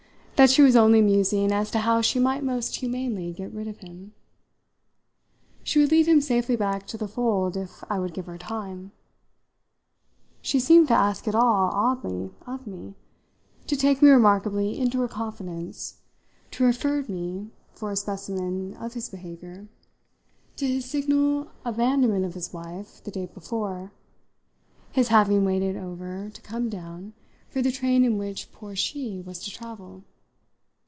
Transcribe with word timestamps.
that 0.41 0.49
she 0.49 0.63
was 0.63 0.75
only 0.75 1.01
musing 1.03 1.51
as 1.51 1.69
to 1.69 1.77
how 1.77 2.01
she 2.01 2.17
might 2.17 2.43
most 2.43 2.77
humanely 2.77 3.31
get 3.31 3.53
rid 3.53 3.67
of 3.67 3.77
him. 3.77 4.11
She 5.61 5.77
would 5.77 5.91
lead 5.91 6.07
him 6.07 6.19
safely 6.19 6.55
back 6.55 6.87
to 6.87 6.97
the 6.97 7.07
fold 7.07 7.55
if 7.55 7.83
I 7.91 7.99
would 7.99 8.15
give 8.15 8.25
her 8.25 8.39
time. 8.39 8.91
She 10.41 10.59
seemed 10.59 10.87
to 10.87 10.95
ask 10.95 11.27
it 11.27 11.35
all, 11.35 11.69
oddly, 11.71 12.31
of 12.47 12.65
me, 12.65 12.95
to 13.67 13.75
take 13.77 14.01
me 14.01 14.09
remarkably 14.09 14.79
into 14.79 14.99
her 15.01 15.07
confidence, 15.07 15.99
to 16.49 16.63
refer 16.63 17.03
me, 17.07 17.51
for 17.75 17.91
a 17.91 17.95
specimen 17.95 18.73
of 18.77 18.95
his 18.95 19.09
behaviour, 19.09 19.67
to 20.55 20.65
his 20.65 20.85
signal 20.85 21.51
abandonment 21.63 22.25
of 22.25 22.33
his 22.33 22.51
wife 22.51 23.03
the 23.03 23.11
day 23.11 23.27
before, 23.27 23.91
his 24.91 25.09
having 25.09 25.45
waited 25.45 25.77
over, 25.77 26.31
to 26.33 26.41
come 26.41 26.67
down, 26.67 27.13
for 27.47 27.61
the 27.61 27.71
train 27.71 28.03
in 28.03 28.17
which 28.17 28.51
poor 28.51 28.75
she 28.75 29.21
was 29.23 29.37
to 29.43 29.51
travel. 29.51 30.03